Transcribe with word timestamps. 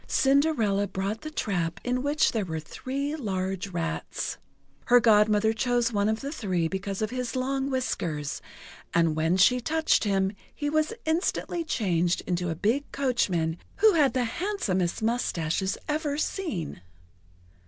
Cinderella 0.07 0.87
brought 0.87 1.21
the 1.21 1.29
trap 1.29 1.79
in 1.83 2.01
which 2.01 2.31
were 2.33 2.59
three 2.59 3.15
large 3.15 3.67
rats. 3.67 4.39
Her 4.85 4.99
Godmother 4.99 5.53
chose 5.53 5.93
one 5.93 6.09
of 6.09 6.21
the 6.21 6.31
three 6.31 6.67
because 6.67 7.03
of 7.03 7.11
his 7.11 7.35
long 7.35 7.69
whiskers; 7.69 8.41
and 8.95 9.15
when 9.15 9.37
she 9.37 9.61
touched 9.61 10.03
him, 10.03 10.31
he 10.55 10.71
was 10.71 10.91
instantly 11.05 11.63
changed 11.63 12.23
into 12.25 12.49
a 12.49 12.55
big 12.55 12.91
coachman 12.91 13.59
who 13.75 13.93
had 13.93 14.13
the 14.15 14.23
handsomest 14.23 15.03
moustaches 15.03 15.77
ever 15.87 16.17
seen. 16.17 16.81